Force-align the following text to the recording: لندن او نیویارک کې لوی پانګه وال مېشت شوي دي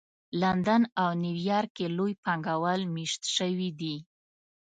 لندن 0.41 0.81
او 1.01 1.09
نیویارک 1.23 1.69
کې 1.77 1.85
لوی 1.97 2.13
پانګه 2.23 2.53
وال 2.61 2.81
مېشت 2.95 3.21
شوي 3.35 3.69
دي 3.79 3.95